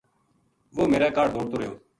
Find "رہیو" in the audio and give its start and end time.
1.59-1.73